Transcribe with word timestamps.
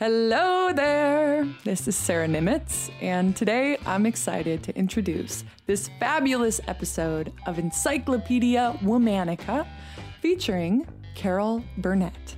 Hello 0.00 0.72
there! 0.72 1.46
This 1.62 1.86
is 1.86 1.94
Sara 1.94 2.26
Niemietz, 2.26 2.90
and 3.02 3.36
today 3.36 3.76
I'm 3.84 4.06
excited 4.06 4.62
to 4.62 4.74
introduce 4.74 5.44
this 5.66 5.90
fabulous 6.00 6.58
episode 6.68 7.34
of 7.44 7.58
Encyclopedia 7.58 8.78
Womannica 8.80 9.66
featuring 10.22 10.88
Carol 11.14 11.62
Burnett. 11.76 12.34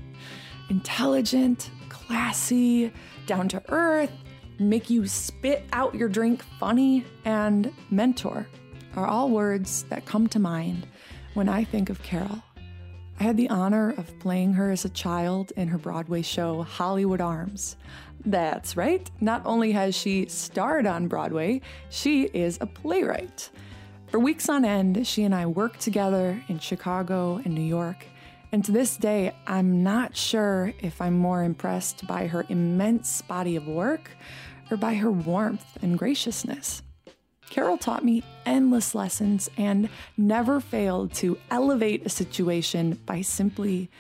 Intelligent, 0.71 1.71
classy, 1.89 2.93
down 3.27 3.47
to 3.51 3.63
earth, 3.69 4.11
make 4.59 4.91
you 4.91 5.07
spit 5.07 5.65
out 5.73 5.95
your 5.95 6.09
drink 6.09 6.43
funny, 6.59 7.05
and 7.25 7.73
mentor 7.93 8.49
are 8.97 9.07
all 9.07 9.31
words 9.31 9.85
that 9.85 10.05
come 10.05 10.27
to 10.27 10.41
mind 10.41 10.89
when 11.35 11.49
I 11.49 11.63
think 11.63 11.91
of 11.91 12.03
Carol. 12.03 12.43
I 13.23 13.25
had 13.27 13.37
the 13.37 13.51
honor 13.51 13.95
of 13.99 14.19
playing 14.19 14.55
her 14.55 14.73
as 14.73 14.85
a 14.85 14.89
child 14.89 15.53
in 15.57 15.69
her 15.69 15.79
Broadway 15.79 16.23
show 16.23 16.65
Hollywood 16.65 17.21
Arms. 17.21 17.77
That's 18.27 18.77
right, 18.77 19.09
not 19.21 19.43
only 19.45 19.71
has 19.71 19.95
she 19.95 20.27
starred 20.27 20.87
on 20.87 21.07
Broadway, 21.07 21.61
she 21.89 22.25
is 22.25 22.59
a 22.61 22.67
playwright. 22.67 23.49
For 24.09 24.19
weeks 24.19 24.49
on 24.49 24.65
end, 24.65 25.07
she 25.07 25.23
and 25.23 25.37
I 25.37 25.47
worked 25.47 25.79
together 25.79 26.43
in 26.49 26.59
Chicago 26.59 27.41
and 27.45 27.55
New 27.55 27.61
York, 27.63 28.07
and 28.51 28.65
to 28.65 28.73
this 28.73 28.97
day, 28.97 29.33
I'm 29.47 29.85
not 29.85 30.17
sure 30.17 30.73
if 30.81 31.01
I'm 31.01 31.17
more 31.17 31.45
impressed 31.45 32.05
by 32.09 32.27
her 32.27 32.45
immense 32.49 33.23
body 33.23 33.55
of 33.55 33.69
work 33.69 34.11
or 34.69 34.77
by 34.77 34.95
her 34.95 35.13
warmth 35.13 35.79
and 35.81 35.97
graciousness. 35.97 36.83
Carol 37.53 37.77
taught 37.77 38.03
me 38.03 38.23
endless 38.47 38.95
lessons 38.95 39.51
and 39.59 39.91
never 40.17 40.59
failed 40.59 41.13
to 41.13 41.37
elevate 41.51 42.07
a 42.07 42.09
situation 42.09 42.99
by 43.05 43.21
simply 43.21 43.91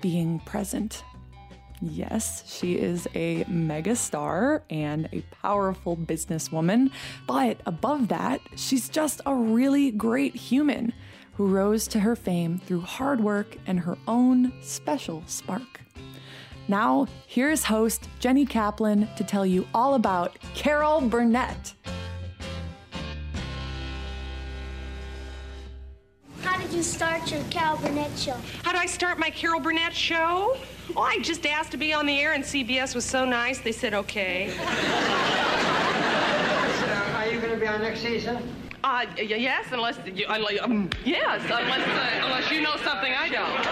being 0.00 0.38
present. 0.38 1.04
Yes, 1.82 2.42
she 2.50 2.78
is 2.78 3.06
a 3.14 3.44
mega 3.48 3.96
star 3.96 4.62
and 4.70 5.10
a 5.12 5.20
powerful 5.42 5.94
businesswoman, 5.94 6.90
but 7.26 7.60
above 7.66 8.08
that, 8.08 8.40
she's 8.56 8.88
just 8.88 9.20
a 9.26 9.34
really 9.34 9.90
great 9.90 10.34
human 10.34 10.94
who 11.34 11.48
rose 11.48 11.86
to 11.88 12.00
her 12.00 12.16
fame 12.16 12.56
through 12.64 12.80
hard 12.80 13.20
work 13.20 13.58
and 13.66 13.80
her 13.80 13.98
own 14.08 14.54
special 14.62 15.22
spark. 15.26 15.82
Now, 16.66 17.08
here's 17.26 17.64
host 17.64 18.08
Jenny 18.20 18.46
Kaplan 18.46 19.06
to 19.16 19.24
tell 19.24 19.44
you 19.44 19.68
all 19.74 19.96
about 19.96 20.38
Carol 20.54 21.02
Burnett. 21.02 21.74
How 26.82 26.88
did 26.88 26.94
you 26.94 26.98
start 26.98 27.30
your 27.30 27.44
Carol 27.44 27.76
Burnett 27.78 28.18
show? 28.18 28.36
How 28.64 28.72
do 28.72 28.78
I 28.78 28.86
start 28.86 29.16
my 29.16 29.30
Carol 29.30 29.60
Burnett 29.60 29.94
show? 29.94 30.56
Oh, 30.96 31.00
I 31.00 31.20
just 31.20 31.46
asked 31.46 31.70
to 31.70 31.76
be 31.76 31.92
on 31.92 32.06
the 32.06 32.18
air, 32.18 32.32
and 32.32 32.42
CBS 32.42 32.96
was 32.96 33.04
so 33.04 33.24
nice, 33.24 33.60
they 33.60 33.70
said 33.70 33.94
okay. 33.94 34.52
So, 36.80 36.86
are 36.88 37.28
you 37.28 37.40
going 37.40 37.52
to 37.52 37.60
be 37.60 37.68
on 37.68 37.82
next 37.82 38.00
season? 38.00 38.36
Uh, 38.82 39.06
yes, 39.16 39.66
unless 39.70 39.96
you, 40.12 40.26
unless, 40.28 40.60
um, 40.60 40.90
yes, 41.04 41.40
unless, 41.44 41.86
uh, 41.86 42.24
unless 42.24 42.50
you 42.50 42.60
know 42.60 42.74
something 42.78 43.14
I 43.14 43.28
don't. 43.28 43.64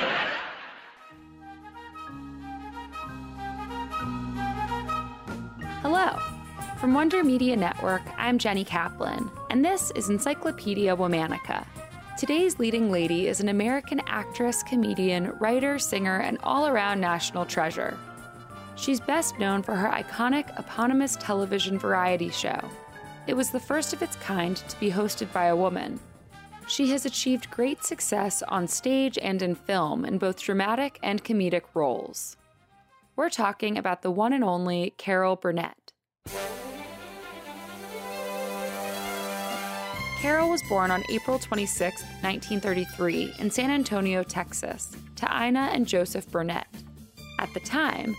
Hello. 5.83 6.17
From 6.79 6.95
Wonder 6.95 7.25
Media 7.25 7.57
Network, 7.57 8.03
I'm 8.17 8.39
Jenny 8.39 8.65
Kaplan, 8.65 9.29
and 9.51 9.65
this 9.65 9.91
is 9.97 10.09
Encyclopedia 10.11 10.97
Womannica. 10.97 11.67
Today's 12.21 12.59
leading 12.59 12.91
lady 12.91 13.29
is 13.29 13.41
an 13.41 13.49
American 13.49 14.03
actress, 14.07 14.63
comedian, 14.63 15.33
writer, 15.39 15.79
singer, 15.79 16.21
and 16.21 16.37
all 16.43 16.67
around 16.67 17.01
national 17.01 17.47
treasure. 17.47 17.97
She's 18.77 19.01
best 19.01 19.39
known 19.39 19.63
for 19.63 19.75
her 19.75 19.89
iconic 19.89 20.45
eponymous 20.59 21.17
television 21.17 21.79
variety 21.79 22.29
show. 22.29 22.61
It 23.27 23.33
was 23.33 23.49
the 23.49 23.59
first 23.59 23.95
of 23.95 24.03
its 24.03 24.17
kind 24.17 24.55
to 24.55 24.79
be 24.79 24.91
hosted 24.91 25.33
by 25.33 25.47
a 25.47 25.57
woman. 25.57 25.99
She 26.69 26.91
has 26.91 27.07
achieved 27.07 27.51
great 27.51 27.85
success 27.85 28.43
on 28.43 28.69
stage 28.69 29.17
and 29.23 29.41
in 29.41 29.55
film 29.55 30.05
in 30.05 30.19
both 30.19 30.43
dramatic 30.43 30.99
and 31.03 31.25
comedic 31.25 31.63
roles. 31.73 32.37
We're 33.17 33.31
talking 33.31 33.79
about 33.79 34.03
the 34.03 34.11
one 34.11 34.35
and 34.35 34.45
only 34.45 34.93
Carol 34.99 35.37
Burnett. 35.37 35.95
Carol 40.21 40.51
was 40.51 40.63
born 40.65 40.91
on 40.91 41.03
April 41.09 41.39
26, 41.39 42.03
1933, 42.03 43.37
in 43.39 43.51
San 43.51 43.71
Antonio, 43.71 44.23
Texas, 44.23 44.95
to 45.17 45.27
Ina 45.35 45.71
and 45.73 45.87
Joseph 45.87 46.31
Burnett. 46.31 46.67
At 47.39 47.55
the 47.55 47.61
time, 47.61 48.15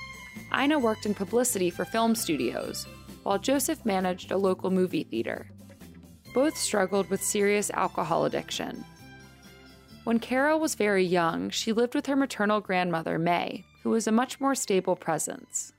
Ina 0.52 0.80
worked 0.80 1.06
in 1.06 1.14
publicity 1.14 1.70
for 1.70 1.86
film 1.86 2.16
studios, 2.16 2.88
while 3.22 3.38
Joseph 3.38 3.86
managed 3.86 4.32
a 4.32 4.38
local 4.38 4.72
movie 4.72 5.04
theater. 5.04 5.52
Both 6.34 6.58
struggled 6.58 7.08
with 7.12 7.24
serious 7.24 7.70
alcohol 7.70 8.26
addiction. 8.26 8.84
When 10.04 10.18
Carol 10.18 10.60
was 10.60 10.74
very 10.74 11.06
young, 11.06 11.52
she 11.52 11.72
lived 11.72 11.94
with 11.94 12.08
her 12.08 12.16
maternal 12.16 12.62
grandmother, 12.62 13.20
May, 13.20 13.64
who 13.84 13.92
was 13.92 14.08
a 14.08 14.12
much 14.12 14.40
more 14.40 14.56
stable 14.56 14.96
presence. 14.96 15.72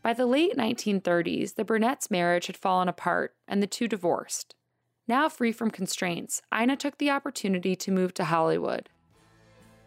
By 0.00 0.12
the 0.12 0.26
late 0.26 0.56
1930s, 0.56 1.56
the 1.56 1.64
Burnett's 1.64 2.08
marriage 2.08 2.46
had 2.46 2.56
fallen 2.56 2.86
apart 2.86 3.34
and 3.48 3.60
the 3.60 3.66
two 3.66 3.88
divorced. 3.88 4.54
Now 5.08 5.28
free 5.28 5.52
from 5.52 5.70
constraints, 5.70 6.42
Ina 6.52 6.76
took 6.76 6.98
the 6.98 7.10
opportunity 7.10 7.76
to 7.76 7.92
move 7.92 8.12
to 8.14 8.24
Hollywood. 8.24 8.88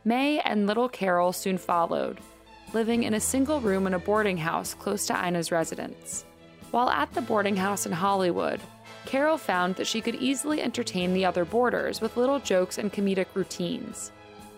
May 0.06 0.40
and 0.40 0.66
little 0.66 0.88
Carol 0.88 1.34
soon 1.34 1.58
followed, 1.58 2.20
living 2.74 3.04
in 3.04 3.14
a 3.14 3.20
single 3.20 3.60
room 3.60 3.86
in 3.86 3.94
a 3.94 4.00
boarding 4.00 4.38
house 4.38 4.74
close 4.74 5.06
to 5.08 5.28
Ina's 5.28 5.52
residence. 5.52 6.24
While 6.72 6.90
at 6.90 7.14
the 7.14 7.22
boarding 7.22 7.58
house 7.58 7.86
in 7.86 7.92
Hollywood, 7.92 8.62
Carol 9.06 9.38
found 9.38 9.76
that 9.76 9.88
she 9.88 10.00
could 10.00 10.16
easily 10.16 10.62
entertain 10.62 11.14
the 11.14 11.26
other 11.26 11.44
boarders 11.44 12.00
with 12.00 12.16
little 12.16 12.40
jokes 12.40 12.78
and 12.78 12.94
comedic 12.94 13.28
routines. 13.34 14.12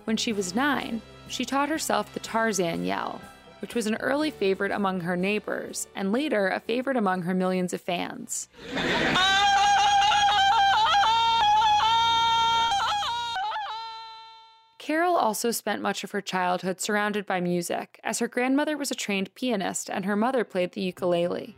When 0.03 0.17
she 0.17 0.31
was 0.31 0.53
nine, 0.53 1.01
she 1.27 1.45
taught 1.45 1.69
herself 1.69 2.13
the 2.13 2.19
Tarzan 2.19 2.85
yell, 2.85 3.19
which 3.61 3.73
was 3.73 3.87
an 3.87 3.95
early 3.95 4.29
favorite 4.29 4.71
among 4.71 5.01
her 5.01 5.15
neighbors 5.17 5.87
and 5.95 6.11
later 6.11 6.49
a 6.49 6.59
favorite 6.59 6.97
among 6.97 7.23
her 7.23 7.33
millions 7.33 7.73
of 7.73 7.81
fans. 7.81 8.49
Oh, 8.75 9.50
also 15.21 15.51
spent 15.51 15.81
much 15.81 16.03
of 16.03 16.11
her 16.11 16.19
childhood 16.19 16.81
surrounded 16.81 17.25
by 17.25 17.39
music, 17.39 17.99
as 18.03 18.19
her 18.19 18.27
grandmother 18.27 18.75
was 18.75 18.91
a 18.91 18.95
trained 18.95 19.33
pianist 19.35 19.89
and 19.89 20.03
her 20.03 20.15
mother 20.15 20.43
played 20.43 20.71
the 20.73 20.81
ukulele. 20.81 21.55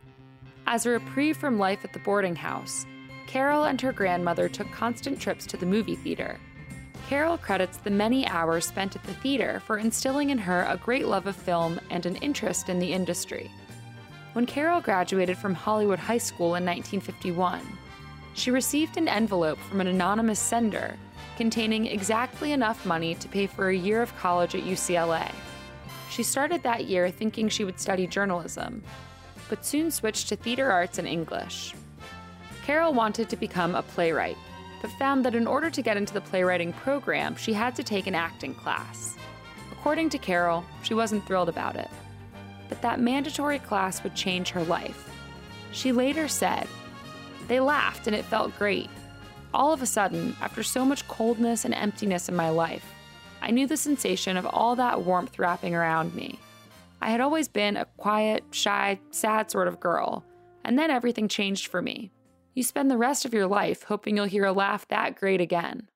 As 0.66 0.86
a 0.86 0.90
reprieve 0.90 1.36
from 1.36 1.58
life 1.58 1.84
at 1.84 1.92
the 1.92 1.98
boarding 1.98 2.36
house, 2.36 2.86
Carol 3.26 3.64
and 3.64 3.80
her 3.80 3.92
grandmother 3.92 4.48
took 4.48 4.70
constant 4.70 5.18
trips 5.18 5.46
to 5.46 5.56
the 5.56 5.66
movie 5.66 5.96
theater. 5.96 6.38
Carol 7.08 7.38
credits 7.38 7.78
the 7.78 7.90
many 7.90 8.26
hours 8.26 8.66
spent 8.66 8.96
at 8.96 9.02
the 9.04 9.14
theater 9.14 9.60
for 9.66 9.78
instilling 9.78 10.30
in 10.30 10.38
her 10.38 10.66
a 10.68 10.76
great 10.76 11.06
love 11.06 11.26
of 11.26 11.34
film 11.34 11.80
and 11.90 12.06
an 12.06 12.16
interest 12.16 12.68
in 12.68 12.78
the 12.78 12.92
industry. 12.92 13.50
When 14.34 14.46
Carol 14.46 14.80
graduated 14.80 15.38
from 15.38 15.54
Hollywood 15.54 15.98
High 15.98 16.18
School 16.18 16.56
in 16.56 16.64
1951, 16.64 17.60
she 18.34 18.50
received 18.50 18.96
an 18.96 19.08
envelope 19.08 19.58
from 19.58 19.80
an 19.80 19.86
anonymous 19.86 20.40
sender 20.40 20.96
containing 21.36 21.86
exactly 21.86 22.52
enough 22.52 22.86
money 22.86 23.14
to 23.16 23.28
pay 23.28 23.46
for 23.46 23.68
a 23.68 23.76
year 23.76 24.02
of 24.02 24.16
college 24.16 24.54
at 24.54 24.62
UCLA. 24.62 25.30
She 26.10 26.22
started 26.22 26.62
that 26.62 26.84
year 26.84 27.10
thinking 27.10 27.48
she 27.48 27.64
would 27.64 27.80
study 27.80 28.06
journalism, 28.06 28.82
but 29.48 29.64
soon 29.64 29.90
switched 29.90 30.28
to 30.28 30.36
theater 30.36 30.70
arts 30.70 30.98
and 30.98 31.08
English. 31.08 31.74
Carol 32.64 32.94
wanted 32.94 33.28
to 33.28 33.36
become 33.36 33.74
a 33.74 33.82
playwright, 33.82 34.38
but 34.80 34.90
found 34.92 35.24
that 35.24 35.34
in 35.34 35.46
order 35.46 35.70
to 35.70 35.82
get 35.82 35.96
into 35.96 36.14
the 36.14 36.20
playwriting 36.20 36.72
program, 36.72 37.36
she 37.36 37.52
had 37.52 37.74
to 37.76 37.82
take 37.82 38.06
an 38.06 38.14
acting 38.14 38.54
class. 38.54 39.16
According 39.72 40.10
to 40.10 40.18
Carol, 40.18 40.64
she 40.82 40.94
wasn't 40.94 41.26
thrilled 41.26 41.48
about 41.48 41.76
it, 41.76 41.90
but 42.68 42.80
that 42.82 43.00
mandatory 43.00 43.58
class 43.58 44.02
would 44.02 44.14
change 44.14 44.50
her 44.50 44.62
life. 44.64 45.10
She 45.72 45.92
later 45.92 46.28
said, 46.28 46.66
They 47.48 47.60
laughed 47.60 48.06
and 48.06 48.14
it 48.14 48.24
felt 48.24 48.56
great. 48.58 48.88
All 49.54 49.72
of 49.72 49.82
a 49.82 49.86
sudden, 49.86 50.34
after 50.40 50.64
so 50.64 50.84
much 50.84 51.06
coldness 51.06 51.64
and 51.64 51.72
emptiness 51.72 52.28
in 52.28 52.34
my 52.34 52.50
life, 52.50 52.92
I 53.40 53.52
knew 53.52 53.68
the 53.68 53.76
sensation 53.76 54.36
of 54.36 54.46
all 54.46 54.74
that 54.74 55.02
warmth 55.02 55.38
wrapping 55.38 55.76
around 55.76 56.12
me. 56.12 56.40
I 57.00 57.10
had 57.10 57.20
always 57.20 57.46
been 57.46 57.76
a 57.76 57.84
quiet, 57.96 58.42
shy, 58.50 58.98
sad 59.12 59.52
sort 59.52 59.68
of 59.68 59.78
girl, 59.78 60.24
and 60.64 60.76
then 60.76 60.90
everything 60.90 61.28
changed 61.28 61.68
for 61.68 61.80
me. 61.80 62.10
You 62.54 62.64
spend 62.64 62.90
the 62.90 62.96
rest 62.96 63.24
of 63.24 63.32
your 63.32 63.46
life 63.46 63.84
hoping 63.84 64.16
you'll 64.16 64.24
hear 64.24 64.44
a 64.44 64.52
laugh 64.52 64.88
that 64.88 65.14
great 65.14 65.40
again. 65.40 65.88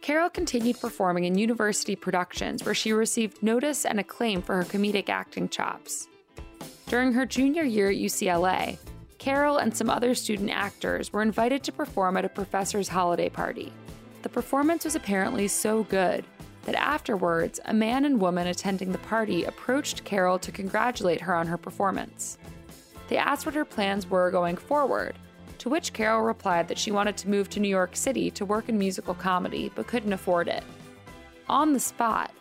Carol 0.00 0.28
continued 0.28 0.80
performing 0.80 1.24
in 1.24 1.38
university 1.38 1.94
productions 1.94 2.64
where 2.64 2.74
she 2.74 2.92
received 2.92 3.40
notice 3.40 3.86
and 3.86 4.00
acclaim 4.00 4.42
for 4.42 4.56
her 4.56 4.64
comedic 4.64 5.08
acting 5.08 5.48
chops. 5.48 6.08
During 6.88 7.12
her 7.12 7.24
junior 7.24 7.62
year 7.62 7.90
at 7.90 7.96
UCLA, 7.96 8.78
Carol 9.22 9.58
and 9.58 9.76
some 9.76 9.88
other 9.88 10.16
student 10.16 10.50
actors 10.50 11.12
were 11.12 11.22
invited 11.22 11.62
to 11.62 11.70
perform 11.70 12.16
at 12.16 12.24
a 12.24 12.28
professor's 12.28 12.88
holiday 12.88 13.28
party. 13.28 13.72
The 14.22 14.28
performance 14.28 14.84
was 14.84 14.96
apparently 14.96 15.46
so 15.46 15.84
good 15.84 16.24
that 16.64 16.74
afterwards, 16.74 17.60
a 17.66 17.72
man 17.72 18.04
and 18.04 18.20
woman 18.20 18.48
attending 18.48 18.90
the 18.90 18.98
party 18.98 19.44
approached 19.44 20.02
Carol 20.02 20.40
to 20.40 20.50
congratulate 20.50 21.20
her 21.20 21.36
on 21.36 21.46
her 21.46 21.56
performance. 21.56 22.36
They 23.06 23.16
asked 23.16 23.46
what 23.46 23.54
her 23.54 23.64
plans 23.64 24.10
were 24.10 24.32
going 24.32 24.56
forward, 24.56 25.14
to 25.58 25.68
which 25.68 25.92
Carol 25.92 26.22
replied 26.22 26.66
that 26.66 26.78
she 26.78 26.90
wanted 26.90 27.16
to 27.18 27.30
move 27.30 27.48
to 27.50 27.60
New 27.60 27.68
York 27.68 27.94
City 27.94 28.28
to 28.32 28.44
work 28.44 28.68
in 28.68 28.76
musical 28.76 29.14
comedy 29.14 29.70
but 29.76 29.86
couldn't 29.86 30.14
afford 30.14 30.48
it. 30.48 30.64
On 31.48 31.72
the 31.72 31.78
spot, 31.78 32.32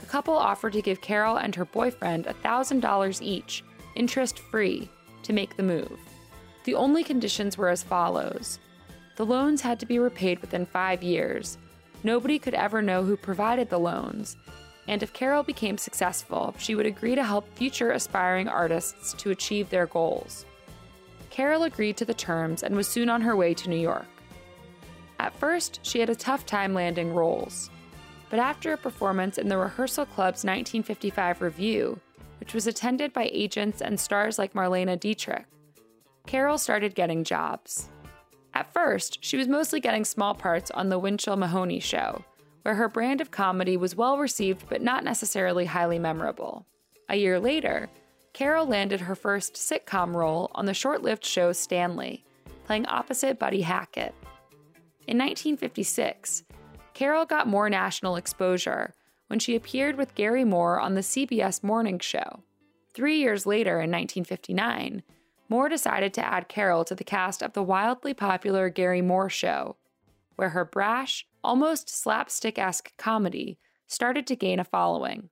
the 0.00 0.06
couple 0.06 0.36
offered 0.36 0.74
to 0.74 0.82
give 0.82 1.00
Carol 1.00 1.36
and 1.36 1.54
her 1.54 1.64
boyfriend 1.64 2.26
$1,000 2.26 3.22
each, 3.22 3.64
interest 3.94 4.38
free, 4.38 4.90
to 5.22 5.32
make 5.32 5.56
the 5.56 5.62
move. 5.62 5.98
The 6.66 6.74
only 6.74 7.04
conditions 7.04 7.56
were 7.56 7.68
as 7.68 7.84
follows 7.84 8.58
the 9.14 9.24
loans 9.24 9.62
had 9.62 9.80
to 9.80 9.86
be 9.86 9.98
repaid 9.98 10.40
within 10.40 10.66
five 10.66 11.02
years. 11.02 11.56
Nobody 12.02 12.38
could 12.38 12.52
ever 12.54 12.82
know 12.82 13.02
who 13.02 13.16
provided 13.16 13.70
the 13.70 13.78
loans. 13.78 14.36
And 14.88 15.02
if 15.02 15.14
Carol 15.14 15.42
became 15.42 15.78
successful, 15.78 16.54
she 16.58 16.74
would 16.74 16.84
agree 16.84 17.14
to 17.14 17.24
help 17.24 17.48
future 17.56 17.92
aspiring 17.92 18.46
artists 18.46 19.14
to 19.14 19.30
achieve 19.30 19.70
their 19.70 19.86
goals. 19.86 20.44
Carol 21.30 21.62
agreed 21.62 21.96
to 21.96 22.04
the 22.04 22.12
terms 22.12 22.62
and 22.62 22.76
was 22.76 22.88
soon 22.88 23.08
on 23.08 23.22
her 23.22 23.36
way 23.36 23.54
to 23.54 23.70
New 23.70 23.78
York. 23.78 24.06
At 25.18 25.34
first, 25.36 25.80
she 25.82 26.00
had 26.00 26.10
a 26.10 26.16
tough 26.16 26.44
time 26.44 26.74
landing 26.74 27.14
roles. 27.14 27.70
But 28.28 28.38
after 28.38 28.72
a 28.72 28.76
performance 28.76 29.38
in 29.38 29.48
the 29.48 29.56
Rehearsal 29.56 30.06
Club's 30.06 30.44
1955 30.44 31.40
revue, 31.40 31.98
which 32.38 32.52
was 32.52 32.66
attended 32.66 33.12
by 33.12 33.30
agents 33.32 33.80
and 33.80 33.98
stars 33.98 34.38
like 34.38 34.52
Marlene 34.52 35.00
Dietrich, 35.00 35.46
Carol 36.26 36.58
started 36.58 36.94
getting 36.94 37.24
jobs. 37.24 37.88
At 38.52 38.72
first, 38.72 39.18
she 39.24 39.36
was 39.36 39.48
mostly 39.48 39.80
getting 39.80 40.04
small 40.04 40.34
parts 40.34 40.70
on 40.72 40.88
The 40.88 40.98
Winchell 40.98 41.36
Mahoney 41.36 41.78
Show, 41.78 42.24
where 42.62 42.74
her 42.74 42.88
brand 42.88 43.20
of 43.20 43.30
comedy 43.30 43.76
was 43.76 43.94
well 43.94 44.18
received 44.18 44.68
but 44.68 44.82
not 44.82 45.04
necessarily 45.04 45.66
highly 45.66 45.98
memorable. 45.98 46.66
A 47.08 47.16
year 47.16 47.38
later, 47.38 47.88
Carol 48.32 48.66
landed 48.66 49.00
her 49.00 49.14
first 49.14 49.54
sitcom 49.54 50.14
role 50.14 50.50
on 50.54 50.66
the 50.66 50.74
short 50.74 51.02
lived 51.02 51.24
show 51.24 51.52
Stanley, 51.52 52.24
playing 52.64 52.86
opposite 52.86 53.38
Buddy 53.38 53.62
Hackett. 53.62 54.14
In 55.06 55.18
1956, 55.18 56.42
Carol 56.92 57.24
got 57.24 57.46
more 57.46 57.70
national 57.70 58.16
exposure 58.16 58.94
when 59.28 59.38
she 59.38 59.54
appeared 59.54 59.96
with 59.96 60.14
Garry 60.14 60.44
Moore 60.44 60.80
on 60.80 60.94
the 60.94 61.00
CBS 61.02 61.62
Morning 61.62 61.98
Show. 61.98 62.42
Three 62.94 63.18
years 63.18 63.46
later, 63.46 63.74
in 63.74 63.90
1959, 63.90 65.02
Moore 65.48 65.68
decided 65.68 66.12
to 66.14 66.24
add 66.24 66.48
Carol 66.48 66.84
to 66.84 66.94
the 66.94 67.04
cast 67.04 67.42
of 67.42 67.52
the 67.52 67.62
wildly 67.62 68.14
popular 68.14 68.68
Garry 68.68 69.02
Moore 69.02 69.30
Show, 69.30 69.76
where 70.36 70.50
her 70.50 70.64
brash, 70.64 71.26
almost 71.44 71.88
slapstick 71.88 72.58
esque 72.58 72.96
comedy 72.96 73.58
started 73.86 74.26
to 74.26 74.36
gain 74.36 74.58
a 74.58 74.64
following. 74.64 75.30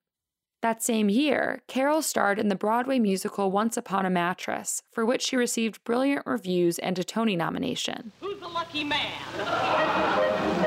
That 0.63 0.83
same 0.83 1.11
year, 1.11 1.63
Carol 1.67 2.01
starred 2.01 2.39
in 2.39 2.49
the 2.49 2.55
Broadway 2.55 2.99
musical 2.99 3.51
Once 3.51 3.77
Upon 3.77 4.07
a 4.07 4.11
Mattress, 4.11 4.83
for 4.91 5.05
which 5.05 5.21
she 5.23 5.37
received 5.37 5.85
brilliant 5.85 6.25
reviews 6.27 6.79
and 6.79 6.99
a 6.99 7.05
Tony 7.05 7.37
nomination. 7.37 8.13
Who's 8.21 8.41
the 8.41 8.49
lucky 8.49 8.85
man? 8.85 10.64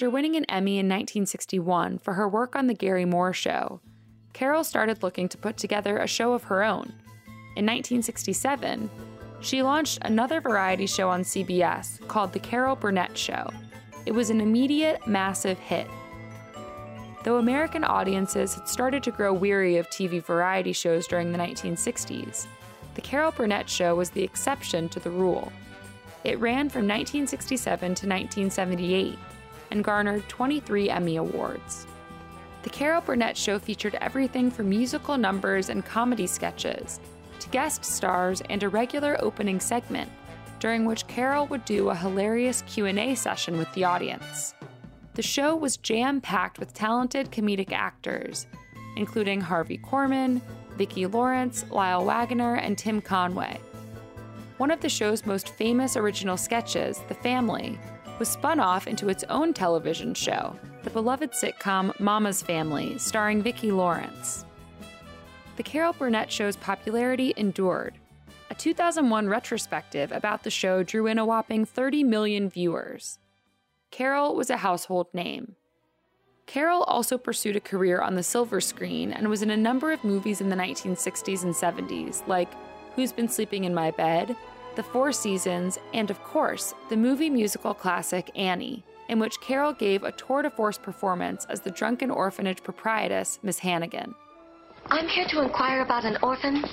After 0.00 0.08
winning 0.08 0.34
an 0.34 0.46
Emmy 0.46 0.78
in 0.78 0.86
1961 0.86 1.98
for 1.98 2.14
her 2.14 2.26
work 2.26 2.56
on 2.56 2.68
The 2.68 2.74
Garry 2.74 3.04
Moore 3.04 3.34
Show, 3.34 3.82
Carol 4.32 4.64
started 4.64 5.02
looking 5.02 5.28
to 5.28 5.36
put 5.36 5.58
together 5.58 5.98
a 5.98 6.06
show 6.06 6.32
of 6.32 6.44
her 6.44 6.62
own. 6.62 6.94
In 7.54 7.66
1967, 7.66 8.88
she 9.42 9.62
launched 9.62 9.98
another 10.00 10.40
variety 10.40 10.86
show 10.86 11.10
on 11.10 11.20
CBS 11.20 12.00
called 12.08 12.32
The 12.32 12.38
Carol 12.38 12.76
Burnett 12.76 13.18
Show. 13.18 13.50
It 14.06 14.12
was 14.12 14.30
an 14.30 14.40
immediate, 14.40 15.06
massive 15.06 15.58
hit. 15.58 15.86
Though 17.22 17.36
American 17.36 17.84
audiences 17.84 18.54
had 18.54 18.70
started 18.70 19.02
to 19.02 19.10
grow 19.10 19.34
weary 19.34 19.76
of 19.76 19.90
TV 19.90 20.24
variety 20.24 20.72
shows 20.72 21.06
during 21.06 21.30
the 21.30 21.38
1960s, 21.38 22.46
The 22.94 23.02
Carol 23.02 23.32
Burnett 23.32 23.68
Show 23.68 23.96
was 23.96 24.08
the 24.08 24.24
exception 24.24 24.88
to 24.88 24.98
the 24.98 25.10
rule. 25.10 25.52
It 26.24 26.40
ran 26.40 26.70
from 26.70 26.88
1967 26.88 27.78
to 27.80 28.06
1978 28.08 29.18
and 29.70 29.84
garnered 29.84 30.28
23 30.28 30.90
Emmy 30.90 31.16
Awards. 31.16 31.86
The 32.62 32.70
Carol 32.70 33.00
Burnett 33.00 33.36
Show 33.36 33.58
featured 33.58 33.96
everything 34.00 34.50
from 34.50 34.68
musical 34.68 35.16
numbers 35.16 35.70
and 35.70 35.84
comedy 35.84 36.26
sketches 36.26 37.00
to 37.38 37.48
guest 37.48 37.84
stars 37.84 38.42
and 38.50 38.62
a 38.62 38.68
regular 38.68 39.16
opening 39.20 39.60
segment 39.60 40.10
during 40.58 40.84
which 40.84 41.06
Carol 41.06 41.46
would 41.46 41.64
do 41.64 41.88
a 41.88 41.94
hilarious 41.94 42.62
Q&A 42.62 43.14
session 43.14 43.56
with 43.56 43.72
the 43.72 43.84
audience. 43.84 44.54
The 45.14 45.22
show 45.22 45.56
was 45.56 45.78
jam-packed 45.78 46.58
with 46.58 46.74
talented 46.74 47.32
comedic 47.32 47.72
actors, 47.72 48.46
including 48.96 49.40
Harvey 49.40 49.78
Korman, 49.78 50.42
Vicki 50.76 51.06
Lawrence, 51.06 51.64
Lyle 51.70 52.04
Waggoner, 52.04 52.56
and 52.56 52.76
Tim 52.76 53.00
Conway. 53.00 53.58
One 54.58 54.70
of 54.70 54.80
the 54.80 54.88
show's 54.90 55.24
most 55.24 55.48
famous 55.48 55.96
original 55.96 56.36
sketches, 56.36 57.00
The 57.08 57.14
Family, 57.14 57.78
was 58.20 58.28
spun 58.28 58.60
off 58.60 58.86
into 58.86 59.08
its 59.08 59.24
own 59.30 59.54
television 59.54 60.12
show, 60.12 60.54
the 60.82 60.90
beloved 60.90 61.32
sitcom 61.32 61.98
Mama's 61.98 62.42
Family, 62.42 62.98
starring 62.98 63.42
Vicki 63.42 63.72
Lawrence. 63.72 64.44
The 65.56 65.62
Carol 65.62 65.94
Burnett 65.94 66.30
show's 66.30 66.54
popularity 66.56 67.32
endured. 67.38 67.94
A 68.50 68.54
2001 68.54 69.26
retrospective 69.26 70.12
about 70.12 70.42
the 70.42 70.50
show 70.50 70.82
drew 70.82 71.06
in 71.06 71.18
a 71.18 71.24
whopping 71.24 71.64
30 71.64 72.04
million 72.04 72.50
viewers. 72.50 73.18
Carol 73.90 74.34
was 74.36 74.50
a 74.50 74.58
household 74.58 75.06
name. 75.14 75.56
Carol 76.44 76.82
also 76.82 77.16
pursued 77.16 77.56
a 77.56 77.60
career 77.60 78.02
on 78.02 78.16
the 78.16 78.22
silver 78.22 78.60
screen 78.60 79.12
and 79.12 79.30
was 79.30 79.40
in 79.40 79.50
a 79.50 79.56
number 79.56 79.92
of 79.92 80.04
movies 80.04 80.42
in 80.42 80.50
the 80.50 80.56
1960s 80.56 81.42
and 81.44 81.54
70s, 81.54 82.26
like 82.28 82.52
Who's 82.96 83.12
Been 83.12 83.28
Sleeping 83.28 83.64
in 83.64 83.72
My 83.72 83.90
Bed, 83.92 84.36
The 84.76 84.82
Four 84.84 85.10
Seasons, 85.10 85.78
and 85.92 86.10
of 86.10 86.22
course, 86.22 86.74
the 86.90 86.96
movie 86.96 87.28
musical 87.28 87.74
classic 87.74 88.30
Annie, 88.36 88.84
in 89.08 89.18
which 89.18 89.40
Carol 89.40 89.72
gave 89.72 90.04
a 90.04 90.12
tour 90.12 90.42
de 90.42 90.50
force 90.50 90.78
performance 90.78 91.44
as 91.48 91.60
the 91.60 91.72
drunken 91.72 92.10
orphanage 92.10 92.62
proprietress, 92.62 93.40
Miss 93.42 93.58
Hannigan. 93.58 94.14
I'm 94.86 95.08
here 95.08 95.26
to 95.30 95.42
inquire 95.42 95.82
about 95.82 96.04
an 96.04 96.18
orphan. 96.22 96.64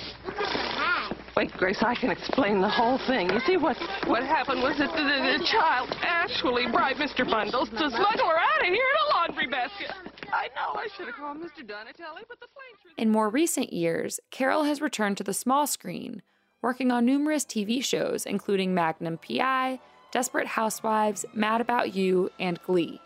Wait, 1.36 1.52
Grace, 1.52 1.82
I 1.82 1.94
can 1.96 2.10
explain 2.10 2.60
the 2.60 2.68
whole 2.68 2.98
thing. 3.06 3.30
You 3.30 3.40
see, 3.40 3.56
what 3.56 3.76
what 4.06 4.22
happened 4.22 4.62
was 4.62 4.78
that 4.78 4.90
the, 4.92 5.02
the, 5.02 5.38
the 5.38 5.44
child 5.50 5.94
actually 6.02 6.66
bribed 6.70 7.00
Mr. 7.00 7.28
Bundles 7.28 7.68
to 7.70 7.90
smuggle 7.90 8.26
her 8.26 8.38
out 8.38 8.60
of 8.60 8.66
here 8.66 8.74
in 8.74 9.06
a 9.06 9.16
laundry 9.16 9.46
basket. 9.48 9.90
I 10.32 10.48
know 10.54 10.78
I 10.80 10.88
should 10.96 11.06
have 11.06 11.16
called 11.16 11.38
Mr. 11.38 11.66
Donatelli, 11.66 12.22
but 12.28 12.40
the 12.40 12.46
plain 12.46 12.74
truth. 12.82 12.94
In 12.96 13.10
more 13.10 13.28
recent 13.28 13.72
years, 13.72 14.20
Carol 14.30 14.64
has 14.64 14.80
returned 14.80 15.16
to 15.18 15.24
the 15.24 15.34
small 15.34 15.66
screen, 15.66 16.22
working 16.62 16.90
on 16.90 17.04
numerous 17.04 17.44
TV 17.44 17.82
shows, 17.82 18.26
including 18.26 18.74
Magnum 18.74 19.18
PI, 19.18 19.80
Desperate 20.10 20.46
Housewives, 20.46 21.24
Mad 21.34 21.60
About 21.60 21.94
You, 21.94 22.30
and 22.38 22.60
Glee. 22.62 23.00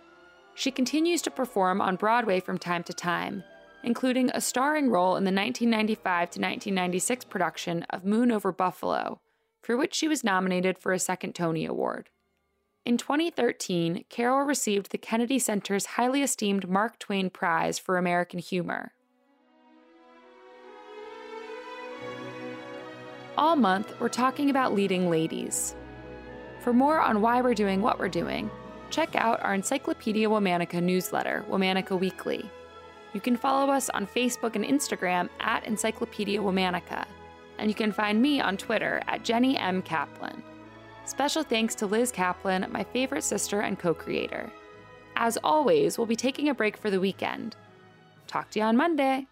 She 0.54 0.70
continues 0.70 1.22
to 1.22 1.30
perform 1.30 1.80
on 1.80 1.96
Broadway 1.96 2.40
from 2.40 2.58
time 2.58 2.82
to 2.84 2.92
time, 2.92 3.42
including 3.82 4.30
a 4.30 4.40
starring 4.40 4.90
role 4.90 5.16
in 5.16 5.24
the 5.24 5.32
1995 5.32 6.04
to 6.30 6.40
1996 6.40 7.24
production 7.24 7.82
of 7.90 8.04
Moon 8.04 8.30
Over 8.30 8.52
Buffalo, 8.52 9.20
for 9.62 9.76
which 9.76 9.94
she 9.94 10.08
was 10.08 10.24
nominated 10.24 10.78
for 10.78 10.92
a 10.92 10.98
second 10.98 11.34
Tony 11.34 11.66
Award. 11.66 12.10
In 12.84 12.96
2013, 12.96 14.04
Carol 14.08 14.44
received 14.44 14.90
the 14.90 14.98
Kennedy 14.98 15.38
Center's 15.38 15.86
highly 15.86 16.22
esteemed 16.22 16.68
Mark 16.68 16.98
Twain 16.98 17.30
Prize 17.30 17.78
for 17.78 17.96
American 17.96 18.40
Humor. 18.40 18.92
All 23.38 23.56
month, 23.56 23.98
we're 23.98 24.10
talking 24.10 24.50
about 24.50 24.74
leading 24.74 25.08
ladies. 25.08 25.74
For 26.60 26.74
more 26.74 27.00
on 27.00 27.22
why 27.22 27.40
we're 27.40 27.54
doing 27.54 27.80
what 27.80 27.98
we're 27.98 28.08
doing, 28.08 28.50
check 28.90 29.16
out 29.16 29.42
our 29.42 29.54
Encyclopedia 29.54 30.28
Womannica 30.28 30.82
newsletter, 30.82 31.42
Womannica 31.48 31.98
Weekly. 31.98 32.44
You 33.14 33.22
can 33.22 33.38
follow 33.38 33.72
us 33.72 33.88
on 33.88 34.06
Facebook 34.06 34.54
and 34.54 34.66
Instagram 34.66 35.30
at 35.40 35.64
Encyclopedia 35.64 36.40
Womannica, 36.40 37.06
and 37.56 37.70
you 37.70 37.74
can 37.74 37.90
find 37.90 38.20
me 38.20 38.38
on 38.42 38.58
Twitter 38.58 39.00
at 39.06 39.24
Jenny 39.24 39.56
M. 39.56 39.80
Kaplan. 39.80 40.42
Special 41.06 41.42
thanks 41.42 41.74
to 41.76 41.86
Liz 41.86 42.12
Kaplan, 42.12 42.66
my 42.70 42.84
favorite 42.84 43.24
sister 43.24 43.60
and 43.60 43.78
co 43.78 43.94
creator. 43.94 44.52
As 45.16 45.38
always, 45.42 45.96
we'll 45.96 46.06
be 46.06 46.16
taking 46.16 46.50
a 46.50 46.54
break 46.54 46.76
for 46.76 46.90
the 46.90 47.00
weekend. 47.00 47.56
Talk 48.26 48.50
to 48.50 48.58
you 48.58 48.66
on 48.66 48.76
Monday. 48.76 49.26